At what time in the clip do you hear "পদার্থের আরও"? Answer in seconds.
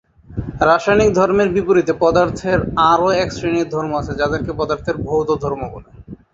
2.01-3.07